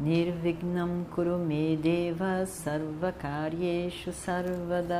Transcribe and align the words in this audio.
Nirvignam 0.00 1.04
Kurume 1.14 1.76
Deva 1.76 2.46
Sarvakaryeshu 2.46 4.10
Sarvada 4.14 4.96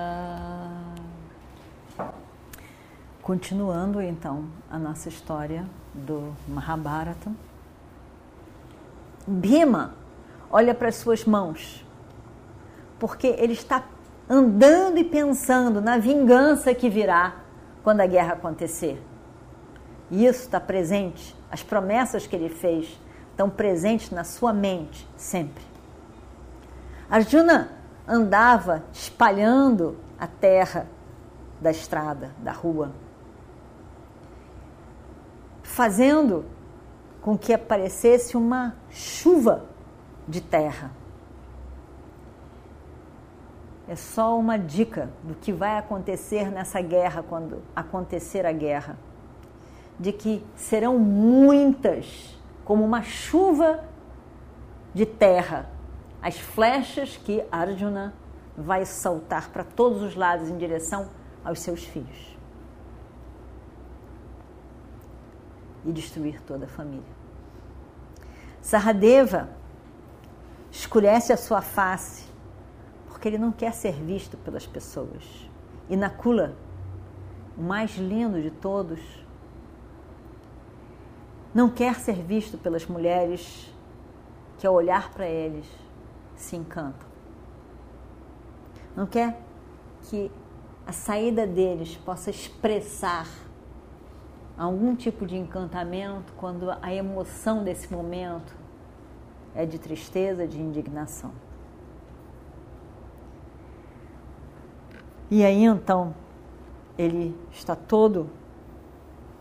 Continuando 3.23 4.03
então 4.03 4.45
a 4.71 4.79
nossa 4.79 5.09
história 5.09 5.65
do 5.95 6.35
Mahabharata. 6.47 7.33
Bhima 9.27 9.95
olha 10.51 10.75
para 10.75 10.89
as 10.89 10.97
suas 10.97 11.25
mãos, 11.25 11.83
porque 12.99 13.29
ele 13.39 13.55
está 13.55 13.83
andando 14.29 14.99
e 14.99 15.05
pensando 15.05 15.81
na 15.81 15.97
vingança 15.97 16.75
que 16.75 16.91
virá 16.91 17.37
quando 17.83 18.03
a 18.03 18.07
guerra 18.07 18.35
acontecer. 18.35 19.03
Isso 20.11 20.43
está 20.43 20.61
presente, 20.61 21.35
as 21.51 21.63
promessas 21.63 22.27
que 22.27 22.37
ele 22.37 22.51
fez 22.51 23.01
estão 23.41 23.49
presentes 23.49 24.11
na 24.11 24.23
sua 24.23 24.53
mente 24.53 25.09
sempre. 25.17 25.65
Arjuna 27.09 27.73
andava 28.07 28.85
espalhando 28.93 29.97
a 30.19 30.27
terra 30.27 30.87
da 31.59 31.71
estrada, 31.71 32.33
da 32.39 32.53
rua, 32.53 32.93
fazendo 35.63 36.45
com 37.23 37.37
que 37.39 37.55
aparecesse 37.55 38.37
uma 38.37 38.77
chuva 38.91 39.65
de 40.29 40.43
terra. 40.43 40.91
É 43.89 43.97
só 43.97 44.39
uma 44.39 44.59
dica 44.59 45.09
do 45.23 45.35
que 45.35 45.51
vai 45.51 45.79
acontecer 45.79 46.51
nessa 46.51 46.83
guerra 46.83 47.25
quando 47.27 47.63
acontecer 47.75 48.45
a 48.45 48.53
guerra. 48.53 48.99
De 49.99 50.13
que 50.13 50.45
serão 50.57 50.99
muitas, 50.99 52.40
como 52.65 52.85
uma 52.85 53.03
chuva 53.03 53.85
de 54.95 55.07
terra, 55.07 55.71
as 56.23 56.39
flechas 56.39 57.17
que 57.17 57.45
Arjuna 57.51 58.15
vai 58.57 58.85
saltar 58.85 59.51
para 59.51 59.65
todos 59.65 60.03
os 60.03 60.15
lados 60.15 60.49
em 60.49 60.57
direção 60.57 61.09
aos 61.45 61.61
seus 61.61 61.85
filhos. 61.85 62.39
E 65.85 65.93
destruir 65.93 66.43
toda 66.43 66.67
a 66.67 66.69
família. 66.69 67.21
Saradeva 68.61 69.49
escurece 70.71 71.33
a 71.33 71.37
sua 71.37 71.63
face 71.63 72.29
porque 73.09 73.29
ele 73.29 73.39
não 73.39 73.53
quer 73.53 73.75
ser 73.75 73.93
visto 73.93 74.37
pelas 74.39 74.67
pessoas. 74.67 75.51
E 75.91 75.97
Nakula, 75.97 76.57
o 77.57 77.63
mais 77.63 77.97
lindo 77.97 78.41
de 78.41 78.51
todos, 78.51 79.01
não 81.55 81.69
quer 81.69 81.97
ser 81.97 82.23
visto 82.23 82.57
pelas 82.57 82.87
mulheres 82.87 83.73
que 84.59 84.67
ao 84.67 84.75
olhar 84.75 85.11
para 85.11 85.27
eles 85.27 85.67
se 86.37 86.57
encantam. 86.57 87.09
Não 88.95 89.07
quer 89.07 89.41
que 90.03 90.31
a 90.87 90.93
saída 90.93 91.47
deles 91.47 91.97
possa 91.97 92.31
expressar 92.31 93.27
algum 94.57 94.95
tipo 94.95 95.27
de 95.27 95.37
encantamento 95.37 96.33
quando 96.35 96.71
a 96.83 96.93
emoção 96.93 97.65
desse 97.65 97.93
momento 97.93 98.55
é 99.55 99.65
de 99.65 99.79
tristeza, 99.79 100.47
de 100.47 100.61
indignação. 100.61 101.33
E 105.31 105.45
aí 105.45 105.65
então 105.65 106.15
ele 106.99 107.35
está 107.51 107.75
todo 107.75 108.29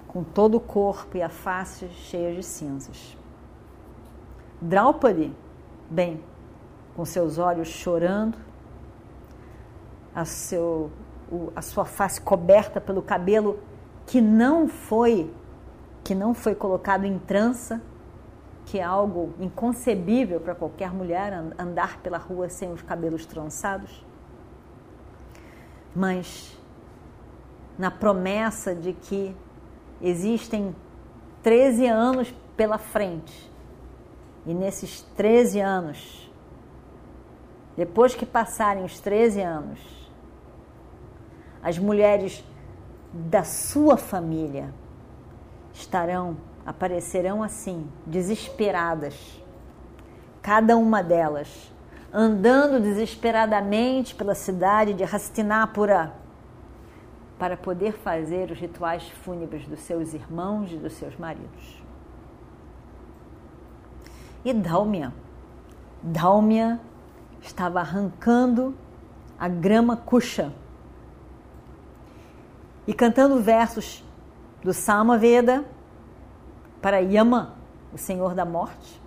com 0.09 0.23
todo 0.23 0.57
o 0.57 0.59
corpo 0.59 1.15
e 1.15 1.21
a 1.21 1.29
face 1.29 1.87
cheia 1.89 2.33
de 2.35 2.43
cinzas. 2.43 3.17
Draupadi, 4.59 5.31
bem, 5.89 6.21
com 6.95 7.05
seus 7.05 7.37
olhos 7.37 7.67
chorando, 7.67 8.37
a, 10.13 10.25
seu, 10.25 10.91
a 11.55 11.61
sua 11.61 11.85
face 11.85 12.19
coberta 12.19 12.81
pelo 12.81 13.01
cabelo 13.01 13.59
que 14.05 14.19
não 14.19 14.67
foi 14.67 15.31
que 16.03 16.15
não 16.15 16.33
foi 16.33 16.55
colocado 16.55 17.05
em 17.05 17.19
trança, 17.19 17.79
que 18.65 18.79
é 18.79 18.83
algo 18.83 19.33
inconcebível 19.39 20.39
para 20.39 20.55
qualquer 20.55 20.91
mulher 20.91 21.31
andar 21.57 21.99
pela 21.99 22.17
rua 22.17 22.49
sem 22.49 22.71
os 22.71 22.81
cabelos 22.81 23.27
trançados. 23.27 24.03
Mas 25.95 26.57
na 27.77 27.91
promessa 27.91 28.73
de 28.73 28.93
que 28.93 29.35
existem 30.01 30.75
13 31.43 31.87
anos 31.87 32.33
pela 32.55 32.77
frente. 32.77 33.49
E 34.45 34.53
nesses 34.53 35.01
13 35.15 35.59
anos, 35.59 36.31
depois 37.77 38.15
que 38.15 38.25
passarem 38.25 38.83
os 38.83 38.99
13 38.99 39.41
anos, 39.41 39.79
as 41.61 41.77
mulheres 41.77 42.43
da 43.13 43.43
sua 43.43 43.97
família 43.97 44.73
estarão, 45.73 46.37
aparecerão 46.65 47.41
assim, 47.43 47.87
desesperadas, 48.05 49.15
cada 50.41 50.77
uma 50.77 51.01
delas, 51.01 51.71
andando 52.13 52.81
desesperadamente 52.81 54.15
pela 54.15 54.35
cidade 54.35 54.93
de 54.93 55.03
Hastinapura 55.03 56.13
para 57.39 57.55
poder 57.55 57.93
fazer 57.93 58.51
os 58.51 58.59
rituais 58.59 59.09
fúnebres 59.23 59.65
dos 59.65 59.79
seus 59.79 60.13
irmãos 60.13 60.69
e 60.73 60.75
dos 60.75 60.91
seus 60.93 61.17
maridos. 61.17 61.81
E 64.43 64.53
Dálmia, 64.53 65.13
Dálmia 66.03 66.81
estava 67.41 67.79
arrancando 67.79 68.75
a 69.39 69.47
grama 69.47 69.95
cuxa 69.95 70.51
e 72.85 72.93
cantando 72.93 73.41
versos 73.41 74.03
do 74.61 74.73
Samaveda 74.73 75.63
para 76.81 76.99
Yama, 76.99 77.55
o 77.93 77.97
Senhor 77.97 78.33
da 78.33 78.43
Morte, 78.43 79.01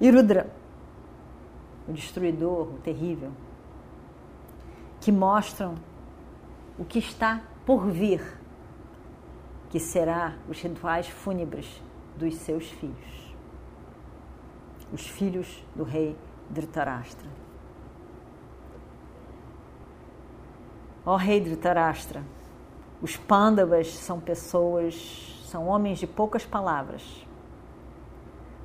e 0.00 0.10
Rudra, 0.10 0.50
o 1.88 1.92
destruidor, 1.92 2.74
o 2.74 2.78
terrível, 2.78 3.30
que 5.00 5.12
mostram 5.12 5.74
o 6.78 6.84
que 6.84 6.98
está 6.98 7.42
por 7.66 7.86
vir, 7.86 8.38
que 9.70 9.78
será 9.78 10.36
os 10.48 10.60
rituais 10.60 11.08
fúnebres 11.08 11.82
dos 12.16 12.34
seus 12.36 12.68
filhos, 12.68 13.34
os 14.92 15.06
filhos 15.06 15.64
do 15.74 15.82
rei 15.82 16.16
Dhritarashtra. 16.50 17.28
Ó 21.04 21.16
rei 21.16 21.40
Dhritarashtra, 21.40 22.22
os 23.00 23.16
Pandavas 23.16 23.88
são 23.88 24.20
pessoas, 24.20 25.44
são 25.46 25.66
homens 25.66 25.98
de 25.98 26.06
poucas 26.06 26.44
palavras, 26.44 27.26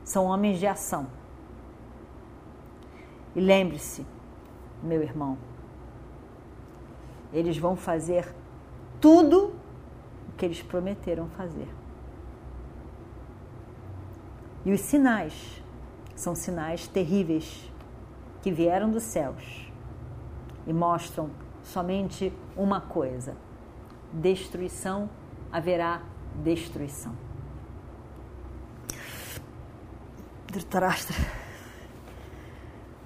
são 0.03 0.25
homens 0.25 0.59
de 0.59 0.67
ação. 0.67 1.07
E 3.35 3.39
lembre-se, 3.41 4.05
meu 4.83 5.01
irmão, 5.01 5.37
eles 7.33 7.57
vão 7.57 7.75
fazer 7.75 8.33
tudo 8.99 9.53
o 10.29 10.37
que 10.37 10.45
eles 10.45 10.61
prometeram 10.61 11.27
fazer. 11.29 11.67
E 14.65 14.73
os 14.73 14.81
sinais 14.81 15.61
são 16.15 16.35
sinais 16.35 16.87
terríveis 16.87 17.71
que 18.41 18.51
vieram 18.51 18.89
dos 18.89 19.03
céus 19.03 19.71
e 20.65 20.73
mostram 20.73 21.29
somente 21.63 22.33
uma 22.55 22.81
coisa: 22.81 23.35
destruição, 24.11 25.09
haverá 25.51 26.01
destruição. 26.43 27.15
Dhritarashtra 30.51 31.15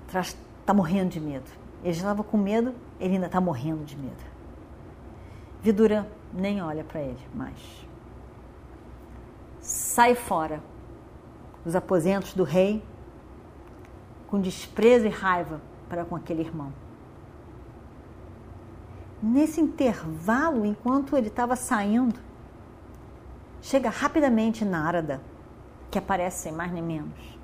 está 0.07 0.73
morrendo 0.73 1.09
de 1.09 1.19
medo. 1.19 1.49
Ele 1.83 1.93
já 1.93 2.01
estava 2.01 2.23
com 2.23 2.37
medo, 2.37 2.73
ele 2.99 3.15
ainda 3.15 3.25
está 3.25 3.41
morrendo 3.41 3.83
de 3.83 3.97
medo. 3.97 4.23
Vidura 5.61 6.07
nem 6.33 6.61
olha 6.61 6.83
para 6.83 7.01
ele 7.01 7.19
mais. 7.33 7.87
Sai 9.59 10.15
fora 10.15 10.61
dos 11.63 11.75
aposentos 11.75 12.33
do 12.33 12.43
rei 12.43 12.83
com 14.27 14.39
desprezo 14.39 15.05
e 15.05 15.09
raiva 15.09 15.61
para 15.89 16.05
com 16.05 16.15
aquele 16.15 16.41
irmão. 16.41 16.71
Nesse 19.21 19.61
intervalo, 19.61 20.65
enquanto 20.65 21.15
ele 21.15 21.27
estava 21.27 21.55
saindo, 21.55 22.19
chega 23.61 23.89
rapidamente 23.89 24.65
Narada, 24.65 25.21
que 25.91 25.99
aparece 25.99 26.43
sem 26.43 26.51
mais 26.51 26.71
nem 26.71 26.81
menos, 26.81 27.37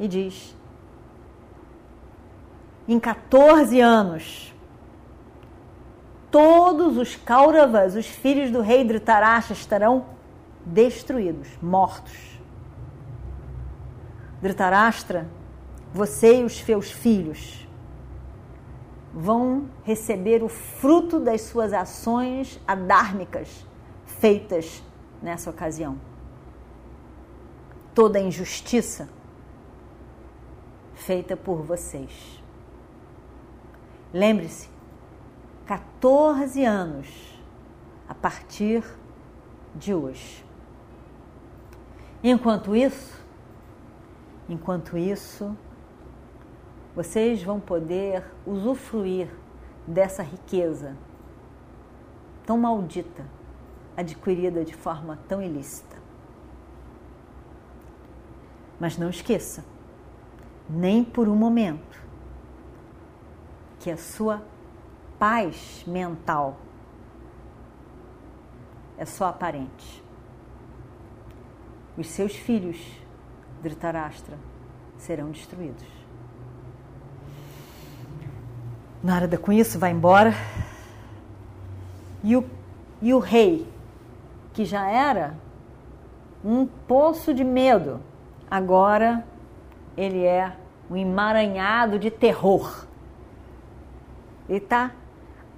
e 0.00 0.08
diz: 0.08 0.56
Em 2.88 2.98
14 2.98 3.78
anos, 3.82 4.54
todos 6.30 6.96
os 6.96 7.16
Kauravas, 7.16 7.94
os 7.94 8.06
filhos 8.06 8.50
do 8.50 8.62
rei 8.62 8.82
Dhritarashtra, 8.82 9.52
estarão 9.52 10.06
destruídos, 10.64 11.48
mortos. 11.60 12.40
Dhritarashtra, 14.40 15.28
você 15.92 16.40
e 16.40 16.44
os 16.44 16.56
seus 16.60 16.90
filhos 16.90 17.68
vão 19.12 19.68
receber 19.84 20.42
o 20.42 20.48
fruto 20.48 21.20
das 21.20 21.42
suas 21.42 21.74
ações 21.74 22.58
adármicas 22.66 23.66
feitas 24.06 24.82
nessa 25.22 25.50
ocasião. 25.50 25.98
Toda 27.94 28.18
a 28.18 28.22
injustiça 28.22 29.10
feita 30.94 31.36
por 31.36 31.62
vocês. 31.62 32.42
Lembre-se, 34.12 34.70
14 35.66 36.64
anos 36.64 37.38
a 38.08 38.14
partir 38.14 38.82
de 39.74 39.92
hoje. 39.92 40.42
Enquanto 42.24 42.74
isso, 42.74 43.22
enquanto 44.48 44.96
isso, 44.96 45.54
vocês 46.96 47.42
vão 47.42 47.60
poder 47.60 48.24
usufruir 48.46 49.28
dessa 49.86 50.22
riqueza 50.22 50.96
tão 52.46 52.56
maldita, 52.56 53.26
adquirida 53.94 54.64
de 54.64 54.74
forma 54.74 55.18
tão 55.28 55.42
ilícita. 55.42 55.98
Mas 58.80 58.96
não 58.96 59.10
esqueça, 59.10 59.62
nem 60.68 61.04
por 61.04 61.28
um 61.28 61.36
momento, 61.36 62.07
que 63.80 63.90
a 63.90 63.96
sua 63.96 64.42
paz 65.18 65.84
mental 65.86 66.56
é 68.96 69.04
só 69.04 69.26
aparente. 69.26 70.02
Os 71.96 72.08
seus 72.08 72.34
filhos, 72.34 72.78
Dhritarashtra, 73.62 74.36
serão 74.96 75.30
destruídos. 75.30 75.86
Narada 79.02 79.38
com 79.38 79.52
isso 79.52 79.78
vai 79.78 79.92
embora. 79.92 80.34
E 82.22 82.36
o, 82.36 82.44
e 83.00 83.14
o 83.14 83.20
rei, 83.20 83.66
que 84.52 84.64
já 84.64 84.88
era 84.90 85.34
um 86.44 86.66
poço 86.66 87.32
de 87.32 87.44
medo, 87.44 88.00
agora 88.50 89.24
ele 89.96 90.24
é 90.24 90.52
um 90.90 90.96
emaranhado 90.96 91.98
de 91.98 92.10
terror. 92.10 92.87
Ele 94.48 94.58
está 94.58 94.92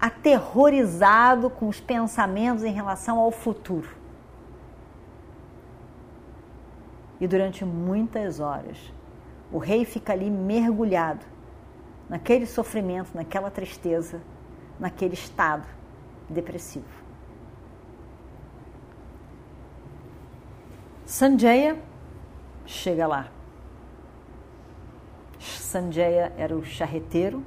aterrorizado 0.00 1.50
com 1.50 1.68
os 1.68 1.78
pensamentos 1.80 2.64
em 2.64 2.72
relação 2.72 3.18
ao 3.18 3.30
futuro. 3.30 3.88
E 7.20 7.26
durante 7.26 7.64
muitas 7.64 8.40
horas, 8.40 8.92
o 9.52 9.58
rei 9.58 9.84
fica 9.84 10.12
ali 10.12 10.30
mergulhado 10.30 11.24
naquele 12.08 12.46
sofrimento, 12.46 13.10
naquela 13.14 13.50
tristeza, 13.50 14.20
naquele 14.78 15.14
estado 15.14 15.66
depressivo. 16.28 17.00
Sanjaya 21.04 21.76
chega 22.64 23.06
lá. 23.06 23.28
Sanjaya 25.38 26.32
era 26.36 26.56
o 26.56 26.64
charreteiro 26.64 27.44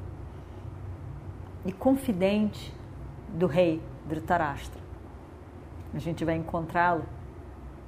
e 1.66 1.72
confidente 1.72 2.74
do 3.30 3.48
rei 3.48 3.82
Dhritarashtra. 4.08 4.82
A 5.94 6.00
gente 6.00 6.26
vai 6.26 6.36
encontrá-lo 6.36 7.06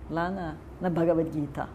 lá 0.10 0.30
na, 0.30 0.56
na 0.80 0.90
Bhagavad 0.90 1.32
Gita. 1.32 1.68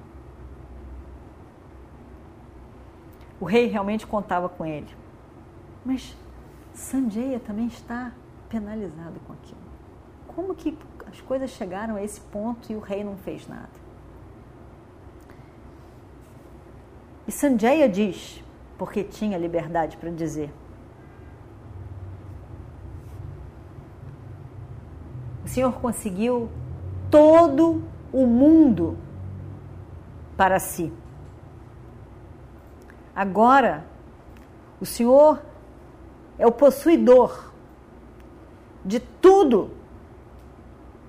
O 3.40 3.44
rei 3.44 3.66
realmente 3.66 4.06
contava 4.06 4.48
com 4.48 4.64
ele. 4.64 4.88
Mas 5.84 6.16
Sanjaya 6.74 7.40
também 7.40 7.66
está 7.66 8.12
penalizado 8.48 9.18
com 9.26 9.32
aquilo. 9.32 9.60
Como 10.28 10.54
que 10.54 10.76
as 11.06 11.20
coisas 11.20 11.50
chegaram 11.50 11.96
a 11.96 12.02
esse 12.02 12.20
ponto 12.20 12.70
e 12.70 12.76
o 12.76 12.80
rei 12.80 13.02
não 13.02 13.16
fez 13.16 13.48
nada? 13.48 13.80
E 17.26 17.32
Sanjaya 17.32 17.88
diz, 17.88 18.42
porque 18.76 19.04
tinha 19.04 19.38
liberdade 19.38 19.96
para 19.96 20.10
dizer, 20.10 20.52
Senhor 25.60 25.78
conseguiu 25.78 26.48
todo 27.10 27.82
o 28.10 28.24
mundo 28.24 28.96
para 30.34 30.58
si. 30.58 30.90
Agora, 33.14 33.84
o 34.80 34.86
Senhor 34.86 35.42
é 36.38 36.46
o 36.46 36.52
possuidor 36.52 37.52
de 38.82 39.00
tudo, 39.00 39.72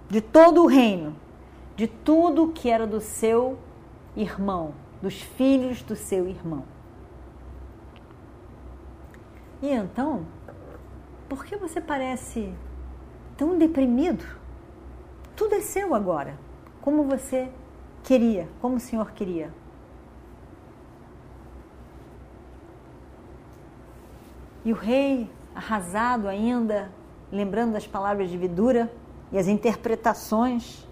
de 0.09 0.19
todo 0.19 0.63
o 0.63 0.67
reino, 0.67 1.15
de 1.77 1.87
tudo 1.87 2.49
que 2.49 2.69
era 2.69 2.85
do 2.85 2.99
seu 2.99 3.57
irmão, 4.17 4.73
dos 5.01 5.21
filhos 5.21 5.81
do 5.81 5.95
seu 5.95 6.27
irmão. 6.27 6.65
E 9.61 9.69
então, 9.69 10.25
por 11.29 11.45
que 11.45 11.55
você 11.55 11.79
parece 11.79 12.53
tão 13.41 13.57
deprimido. 13.57 14.23
Tudo 15.41 15.55
é 15.55 15.59
seu 15.59 15.95
agora, 15.95 16.37
como 16.81 17.01
você 17.01 17.49
queria, 18.03 18.47
como 18.61 18.75
o 18.75 18.79
Senhor 18.79 19.11
queria. 19.11 19.51
E 24.63 24.71
o 24.71 24.75
rei, 24.75 25.27
arrasado 25.55 26.27
ainda, 26.27 26.91
lembrando 27.31 27.73
das 27.73 27.87
palavras 27.87 28.29
de 28.29 28.37
Vidura 28.37 28.93
e 29.31 29.37
as 29.39 29.47
interpretações, 29.47 30.87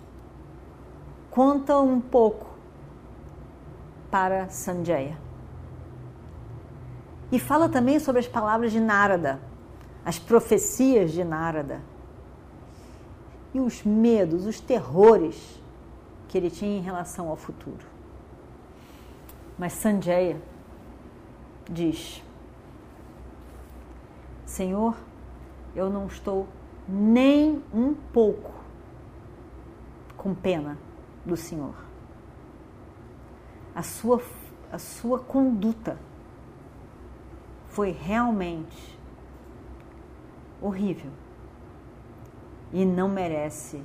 conta 1.29 1.79
um 1.79 2.01
pouco 2.01 2.48
para 4.10 4.50
Sanjaya. 4.50 5.15
E 7.32 7.38
fala 7.38 7.70
também 7.70 8.00
sobre 8.00 8.20
as 8.20 8.27
palavras 8.27 8.72
de 8.72 8.79
Narada, 8.79 9.39
as 10.03 10.18
profecias 10.18 11.12
de 11.12 11.24
Narada 11.24 11.84
e 13.53 13.60
os 13.60 13.84
medos, 13.84 14.46
os 14.46 14.60
terrores 14.60 15.62
que 16.27 16.38
ele 16.38 16.50
tinha 16.50 16.77
em 16.77 16.82
relação 16.82 17.29
ao 17.29 17.36
futuro. 17.36 17.86
Mas 19.58 19.74
Sanjaya 19.74 20.39
diz: 21.70 22.24
Senhor, 24.46 24.96
eu 25.75 25.89
não 25.89 26.08
estou 26.08 26.48
nem 26.88 27.63
um 27.74 27.94
pouco 27.94 28.53
com 30.15 30.34
pena 30.34 30.77
do 31.25 31.36
Senhor. 31.36 31.75
A 33.74 33.84
sua, 33.84 34.22
a 34.72 34.77
sua 34.77 35.20
conduta 35.20 35.98
foi 37.68 37.91
realmente 37.91 38.98
horrível 40.62 41.12
e 42.72 42.86
não 42.86 43.08
merece 43.08 43.82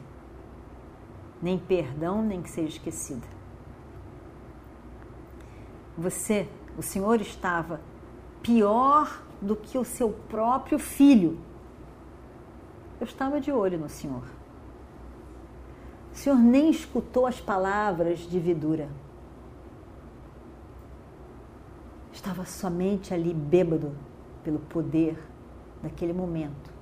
nem 1.40 1.58
perdão, 1.58 2.22
nem 2.22 2.42
que 2.42 2.50
seja 2.50 2.68
esquecida. 2.68 3.26
Você, 5.96 6.48
o 6.76 6.82
Senhor 6.82 7.20
estava 7.20 7.80
pior 8.42 9.22
do 9.40 9.54
que 9.54 9.78
o 9.78 9.84
seu 9.84 10.10
próprio 10.10 10.78
filho. 10.78 11.38
Eu 13.00 13.04
estava 13.04 13.40
de 13.40 13.52
olho 13.52 13.78
no 13.78 13.88
Senhor. 13.88 14.24
O 16.12 16.16
Senhor 16.16 16.38
nem 16.38 16.70
escutou 16.70 17.26
as 17.26 17.40
palavras 17.40 18.20
de 18.20 18.38
Vidura. 18.38 18.88
Estava 22.12 22.46
somente 22.46 23.12
ali 23.12 23.34
bêbado 23.34 23.94
pelo 24.42 24.60
poder 24.60 25.18
daquele 25.82 26.12
momento. 26.12 26.73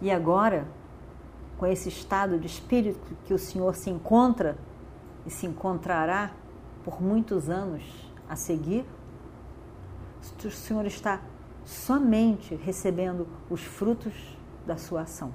E 0.00 0.10
agora, 0.10 0.66
com 1.58 1.66
esse 1.66 1.88
estado 1.88 2.38
de 2.38 2.46
espírito 2.46 3.16
que 3.24 3.34
o 3.34 3.38
Senhor 3.38 3.74
se 3.74 3.90
encontra 3.90 4.56
e 5.26 5.30
se 5.30 5.46
encontrará 5.46 6.32
por 6.84 7.02
muitos 7.02 7.50
anos 7.50 7.82
a 8.28 8.36
seguir, 8.36 8.84
o 10.44 10.50
Senhor 10.50 10.86
está 10.86 11.20
somente 11.64 12.54
recebendo 12.54 13.26
os 13.50 13.62
frutos 13.62 14.38
da 14.66 14.76
sua 14.76 15.02
ação, 15.02 15.34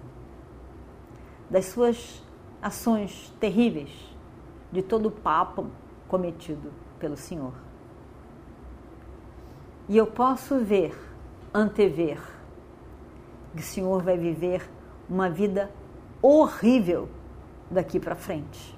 das 1.49 1.65
suas 1.65 2.23
ações 2.61 3.33
terríveis, 3.39 3.91
de 4.71 4.81
todo 4.81 5.07
o 5.07 5.11
papo 5.11 5.67
cometido 6.07 6.71
pelo 6.97 7.17
Senhor. 7.17 7.53
E 9.89 9.97
eu 9.97 10.07
posso 10.07 10.59
ver, 10.59 10.97
antever, 11.53 12.19
o 13.59 13.61
Senhor 13.61 14.01
vai 14.01 14.17
viver 14.17 14.69
uma 15.09 15.29
vida 15.29 15.69
horrível 16.21 17.09
daqui 17.69 17.99
para 17.99 18.15
frente. 18.15 18.77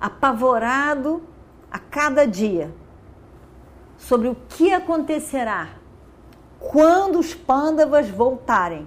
Apavorado 0.00 1.22
a 1.70 1.78
cada 1.78 2.26
dia 2.26 2.74
sobre 3.96 4.28
o 4.28 4.34
que 4.48 4.72
acontecerá 4.72 5.70
quando 6.58 7.18
os 7.18 7.34
pândavas 7.34 8.08
voltarem 8.08 8.86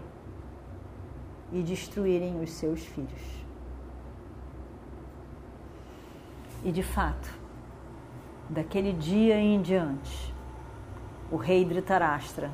e 1.52 1.62
destruírem 1.62 2.40
os 2.42 2.52
seus 2.52 2.82
filhos. 2.82 3.40
E 6.64 6.72
de 6.72 6.84
fato, 6.84 7.30
daquele 8.50 8.92
dia 8.92 9.40
em 9.40 9.62
diante, 9.62 10.34
o 11.32 11.38
rei 11.38 11.64
Dhritarashtra 11.64 12.52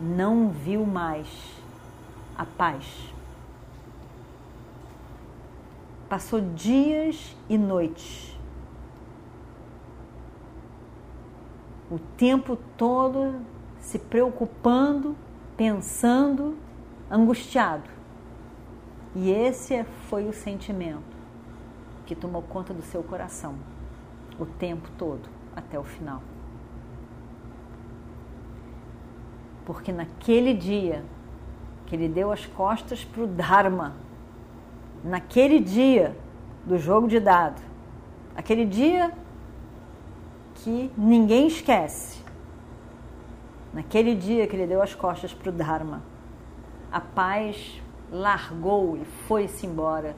não 0.00 0.50
viu 0.50 0.86
mais 0.86 1.28
a 2.36 2.44
paz. 2.44 3.12
Passou 6.08 6.40
dias 6.40 7.36
e 7.48 7.56
noites, 7.56 8.36
o 11.90 11.98
tempo 12.16 12.56
todo 12.76 13.40
se 13.78 13.98
preocupando, 13.98 15.16
pensando, 15.56 16.56
angustiado. 17.10 17.88
E 19.14 19.30
esse 19.30 19.84
foi 20.08 20.28
o 20.28 20.32
sentimento 20.32 21.16
que 22.06 22.14
tomou 22.14 22.42
conta 22.42 22.72
do 22.72 22.82
seu 22.82 23.02
coração 23.02 23.56
o 24.40 24.46
tempo 24.46 24.88
todo, 24.96 25.28
até 25.54 25.78
o 25.78 25.84
final. 25.84 26.22
Porque 29.70 29.92
naquele 29.92 30.52
dia 30.52 31.04
que 31.86 31.94
ele 31.94 32.08
deu 32.08 32.32
as 32.32 32.44
costas 32.44 33.04
para 33.04 33.22
o 33.22 33.26
Dharma, 33.28 33.94
naquele 35.04 35.60
dia 35.60 36.16
do 36.66 36.76
jogo 36.76 37.06
de 37.06 37.20
dado, 37.20 37.62
aquele 38.34 38.66
dia 38.66 39.12
que 40.56 40.90
ninguém 40.98 41.46
esquece, 41.46 42.20
naquele 43.72 44.16
dia 44.16 44.44
que 44.48 44.56
ele 44.56 44.66
deu 44.66 44.82
as 44.82 44.92
costas 44.92 45.32
para 45.32 45.50
o 45.50 45.52
Dharma, 45.52 46.02
a 46.90 47.00
paz 47.00 47.80
largou 48.10 48.96
e 48.96 49.04
foi-se 49.04 49.68
embora 49.68 50.16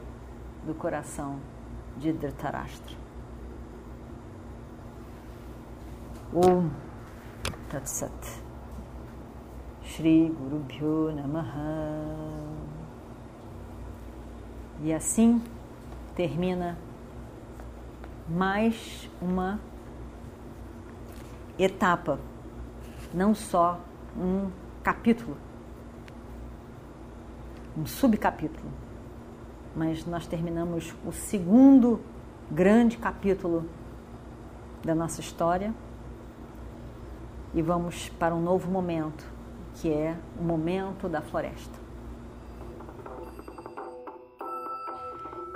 do 0.65 0.73
coração 0.73 1.37
de 1.99 2.11
Dhritarashtra. 2.11 2.97
Om 6.33 6.71
Tat 7.69 7.87
Sat. 7.87 8.42
Shri 9.93 10.31
Guru 10.31 10.61
Bhyo 10.61 11.13
Namaha. 11.15 12.07
E 14.83 14.91
assim 14.91 15.43
termina 16.17 16.79
mais 18.27 19.11
uma 19.21 19.61
etapa, 21.59 22.19
não 23.13 23.35
só 23.35 23.79
um 24.17 24.51
capítulo, 24.83 25.37
um 27.77 27.85
subcapítulo, 27.85 28.71
mas 29.77 30.07
nós 30.07 30.27
terminamos 30.27 30.95
o 31.05 31.13
segundo 31.13 32.01
grande 32.51 32.97
capítulo 32.97 33.69
da 34.83 34.95
nossa 34.95 35.21
história 35.21 35.75
e 37.53 37.61
vamos 37.61 38.09
para 38.09 38.35
um 38.35 38.41
novo 38.41 38.71
momento 38.71 39.42
que 39.77 39.93
é 39.93 40.17
o 40.39 40.43
momento 40.43 41.09
da 41.09 41.21
floresta. 41.21 41.79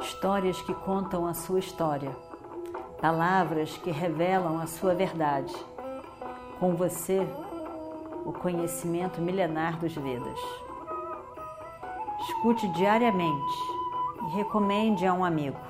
Histórias 0.01 0.61
que 0.63 0.75
contam 0.75 1.27
a 1.27 1.35
sua 1.35 1.59
história, 1.59 2.11
palavras 3.01 3.77
que 3.79 3.91
revelam 3.91 4.61
a 4.61 4.67
sua 4.67 4.95
verdade. 4.95 5.55
Com 6.59 6.75
você, 6.75 7.27
o 8.25 8.33
conhecimento 8.33 9.21
milenar 9.21 9.79
dos 9.79 9.95
Vedas. 9.95 10.41
Escute 12.21 12.67
diariamente 12.69 13.59
e 14.23 14.37
recomende 14.37 15.07
a 15.07 15.13
um 15.13 15.25
amigo. 15.25 15.66